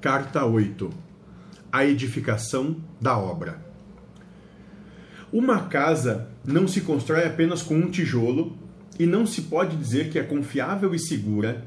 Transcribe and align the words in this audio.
Carta 0.00 0.46
8 0.46 0.88
A 1.70 1.84
edificação 1.84 2.76
da 2.98 3.18
obra. 3.18 3.60
Uma 5.30 5.64
casa 5.64 6.30
não 6.42 6.66
se 6.66 6.80
constrói 6.80 7.26
apenas 7.26 7.60
com 7.60 7.74
um 7.74 7.90
tijolo 7.90 8.56
e 8.98 9.04
não 9.04 9.26
se 9.26 9.42
pode 9.42 9.76
dizer 9.76 10.08
que 10.08 10.18
é 10.18 10.22
confiável 10.22 10.94
e 10.94 10.98
segura 10.98 11.66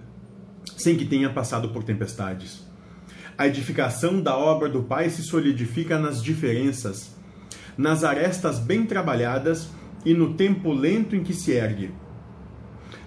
sem 0.76 0.98
que 0.98 1.06
tenha 1.06 1.30
passado 1.30 1.70
por 1.70 1.84
tempestades. 1.84 2.66
A 3.38 3.46
edificação 3.46 4.20
da 4.20 4.36
obra 4.36 4.68
do 4.68 4.81
Pai 4.81 5.11
se 5.11 5.21
solidifica 5.21 6.00
nas 6.00 6.20
diferenças, 6.20 7.15
nas 7.77 8.04
arestas 8.04 8.57
bem 8.57 8.84
trabalhadas 8.84 9.70
e 10.04 10.15
no 10.15 10.34
tempo 10.34 10.73
lento 10.73 11.15
em 11.15 11.23
que 11.23 11.36
se 11.36 11.52
ergue. 11.52 11.91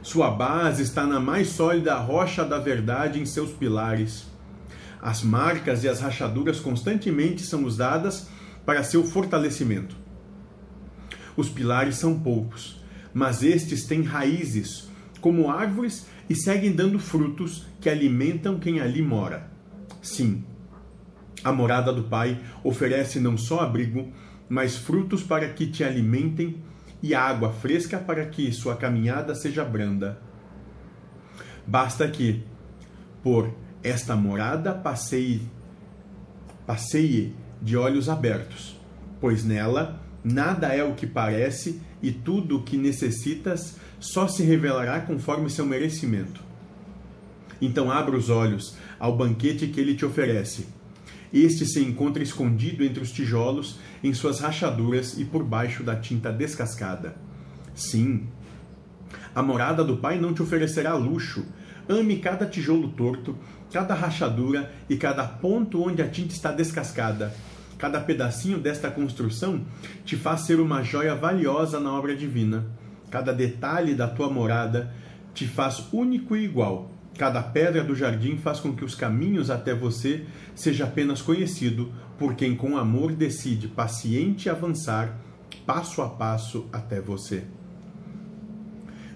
Sua 0.03 0.31
base 0.31 0.85
está 0.85 1.05
na 1.05 1.19
mais 1.19 1.49
sólida 1.49 1.97
rocha 1.97 2.45
da 2.45 2.61
verdade 2.61 3.21
em 3.21 3.27
seus 3.27 3.51
pilares. 3.51 4.36
As 5.01 5.23
marcas 5.23 5.85
e 5.85 5.89
as 5.89 6.01
rachaduras 6.01 6.61
constantemente 6.61 7.43
são 7.43 7.65
usadas 7.65 8.29
para 8.65 8.83
seu 8.83 9.05
fortalecimento. 9.05 9.97
Os 11.37 11.49
pilares 11.49 11.97
são 11.97 12.19
poucos, 12.19 12.83
mas 13.13 13.43
estes 13.43 13.85
têm 13.85 14.03
raízes, 14.03 14.89
como 15.21 15.51
árvores, 15.51 16.07
e 16.29 16.35
seguem 16.35 16.73
dando 16.73 16.99
frutos 16.99 17.67
que 17.81 17.89
alimentam 17.89 18.59
quem 18.59 18.81
ali 18.81 19.03
mora. 19.03 19.51
Sim, 20.03 20.45
a 21.45 21.53
morada 21.53 21.93
do 21.93 22.05
Pai 22.05 22.41
oferece 22.65 23.21
não 23.21 23.37
só 23.39 23.61
abrigo, 23.61 24.13
mas 24.49 24.77
frutos 24.77 25.23
para 25.23 25.49
que 25.49 25.67
te 25.67 25.85
alimentem 25.85 26.63
e 27.03 27.15
água 27.15 27.53
fresca 27.53 27.99
para 27.99 28.27
que 28.27 28.51
sua 28.53 28.77
caminhada 28.77 29.35
seja 29.35 29.65
branda. 29.65 30.21
Basta 31.67 32.09
que, 32.09 32.43
por 33.23 33.53
esta 33.87 34.17
morada, 34.17 34.75
passeie, 34.75 35.43
passeie 36.67 37.33
de 37.63 37.77
olhos 37.77 38.09
abertos, 38.09 38.77
pois 39.21 39.45
nela 39.45 40.03
nada 40.25 40.75
é 40.75 40.83
o 40.83 40.95
que 40.95 41.07
parece 41.07 41.81
e 42.03 42.11
tudo 42.11 42.57
o 42.57 42.63
que 42.65 42.77
necessitas 42.77 43.77
só 44.01 44.27
se 44.27 44.43
revelará 44.43 45.01
conforme 45.01 45.49
seu 45.49 45.65
merecimento. 45.65 46.43
Então 47.63 47.91
abra 47.91 48.17
os 48.17 48.29
olhos 48.29 48.77
ao 48.99 49.17
banquete 49.17 49.69
que 49.69 49.81
ele 49.81 49.95
te 49.95 50.05
oferece. 50.05 50.67
Este 51.33 51.65
se 51.65 51.81
encontra 51.81 52.23
escondido 52.23 52.83
entre 52.83 53.03
os 53.03 53.13
tijolos, 53.13 53.79
em 54.03 54.13
suas 54.13 54.41
rachaduras 54.41 55.17
e 55.17 55.25
por 55.25 55.45
baixo 55.45 55.85
da 55.85 55.95
tinta 55.95 56.33
descascada. 56.33 57.15
Sim, 57.73 58.27
a 59.33 59.43
morada 59.43 59.85
do 59.85 59.97
Pai 59.99 60.19
não 60.19 60.35
te 60.35 60.43
oferecerá 60.43 60.95
luxo. 60.95 61.45
Ame 61.89 62.19
cada 62.19 62.47
tijolo 62.47 62.89
torto, 62.89 63.37
cada 63.73 63.95
rachadura 63.95 64.73
e 64.89 64.97
cada 64.97 65.25
ponto 65.25 65.83
onde 65.83 66.03
a 66.03 66.09
tinta 66.09 66.33
está 66.33 66.51
descascada. 66.53 67.33
Cada 67.79 68.01
pedacinho 68.01 68.59
desta 68.59 68.91
construção 68.91 69.65
te 70.05 70.17
faz 70.17 70.43
ser 70.43 70.61
uma 70.61 70.83
joia 70.83 71.15
valiosa 71.15 71.79
na 71.79 71.93
obra 71.93 72.17
divina. 72.17 72.67
Cada 73.11 73.33
detalhe 73.33 73.95
da 73.95 74.09
tua 74.09 74.31
morada 74.31 74.93
te 75.35 75.47
faz 75.47 75.93
único 75.93 76.35
e 76.35 76.45
igual 76.45 76.91
Cada 77.19 77.43
pedra 77.43 77.83
do 77.83 77.95
jardim 77.95 78.37
faz 78.37 78.61
com 78.61 78.75
que 78.75 78.85
os 78.85 78.95
caminhos 78.95 79.49
até 79.49 79.75
você 79.75 80.27
seja 80.55 80.85
apenas 80.85 81.23
conhecido 81.23 81.91
por 82.19 82.35
quem 82.35 82.55
com 82.55 82.77
amor 82.77 83.13
decide 83.13 83.69
paciente 83.69 84.51
avançar 84.51 85.19
passo 85.65 86.03
a 86.03 86.09
passo 86.11 86.69
até 86.71 87.01
você. 87.01 87.45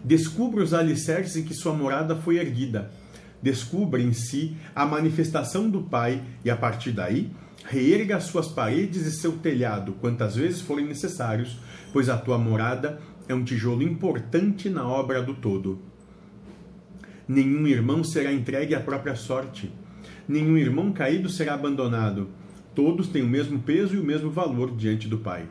Descubra 0.05 0.63
os 0.63 0.73
alicerces 0.73 1.37
em 1.37 1.45
que 1.45 1.55
sua 1.55 1.75
morada 1.75 2.17
foi 2.17 2.39
erguida. 2.39 2.91
Descubra 3.43 4.01
em 4.01 4.13
si 4.13 4.57
a 4.75 4.85
manifestação 4.85 5.69
do 5.69 5.83
Pai 5.83 6.23
e 6.45 6.51
a 6.51 6.57
partir 6.57 6.93
daí 6.93 7.31
reerga 7.65 8.21
suas 8.21 8.49
paredes 8.49 9.07
e 9.07 9.13
seu 9.13 9.33
telhado 9.33 9.93
quantas 10.01 10.37
vezes 10.37 10.61
forem 10.61 10.87
necessários, 10.87 11.59
pois 11.93 12.09
a 12.09 12.17
tua 12.17 12.39
morada 12.39 13.01
é 13.29 13.35
um 13.35 13.45
tijolo 13.45 13.83
importante 13.83 14.69
na 14.69 14.87
obra 14.87 15.23
do 15.23 15.35
todo. 15.35 15.79
Nenhum 17.29 17.67
irmão 17.67 18.03
será 18.03 18.33
entregue 18.33 18.75
à 18.75 18.81
própria 18.81 19.15
sorte. 19.15 19.71
Nenhum 20.27 20.57
irmão 20.57 20.93
caído 20.93 21.29
será 21.29 21.55
abandonado. 21.55 22.29
Todos 22.75 23.09
têm 23.09 23.23
o 23.23 23.29
mesmo 23.29 23.61
peso 23.61 23.95
e 23.95 24.01
o 24.01 24.05
mesmo 24.05 24.31
valor 24.31 24.75
diante 24.75 25.07
do 25.07 25.19
Pai. 25.19 25.47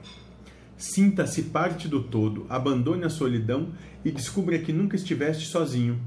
Sinta-se 0.80 1.44
parte 1.44 1.90
do 1.90 2.02
todo, 2.02 2.46
abandone 2.48 3.04
a 3.04 3.10
solidão 3.10 3.74
e 4.04 4.12
descubra 4.12 4.58
que 4.58 4.72
nunca 4.72 4.96
estiveste 4.96 5.50
sozinho. 5.50 6.00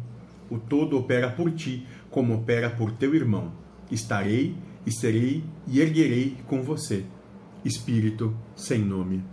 O 0.49 0.59
todo 0.59 0.97
opera 0.97 1.31
por 1.31 1.53
ti, 1.53 1.87
como 2.11 2.35
opera 2.35 2.71
por 2.71 2.91
teu 2.91 3.15
irmão. 3.15 3.53
Estarei 3.91 4.57
e 4.87 4.91
serei 4.91 5.45
e 5.69 5.79
erguerei 5.79 6.39
com 6.47 6.63
você. 6.63 7.05
Espírito 7.63 8.35
sem 8.57 8.83
nome. 8.83 9.32